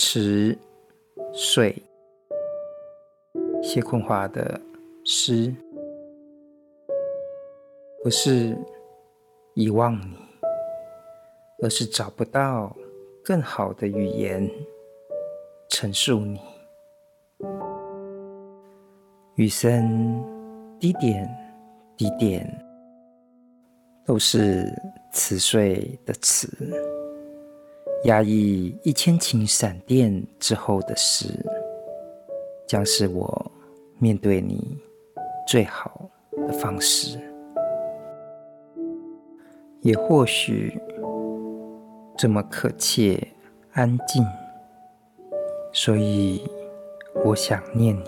[0.00, 0.56] 池
[1.32, 1.74] 睡，
[3.60, 4.60] 谢坤华的
[5.04, 5.52] 诗，
[8.04, 8.56] 不是
[9.54, 10.16] 遗忘你，
[11.64, 12.76] 而是找不到
[13.24, 14.48] 更好的语言
[15.68, 16.38] 陈述你。
[19.34, 20.24] 雨声
[20.78, 21.28] 滴点
[21.96, 22.48] 滴点，
[24.06, 24.72] 都是
[25.12, 26.48] 迟睡的词。
[28.08, 31.28] 压抑一千顷闪电之后的事，
[32.66, 33.52] 将是我
[33.98, 34.78] 面对你
[35.46, 36.08] 最好
[36.46, 37.20] 的方式。
[39.82, 40.80] 也或许
[42.16, 43.28] 这么可切
[43.72, 44.24] 安静，
[45.70, 46.42] 所以
[47.26, 48.04] 我想念你。